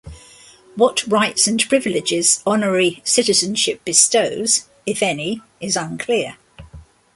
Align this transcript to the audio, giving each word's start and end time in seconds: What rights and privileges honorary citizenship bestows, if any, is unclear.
What 0.75 1.05
rights 1.05 1.45
and 1.45 1.63
privileges 1.69 2.41
honorary 2.43 3.03
citizenship 3.05 3.85
bestows, 3.85 4.67
if 4.83 5.03
any, 5.03 5.41
is 5.59 5.75
unclear. 5.75 6.37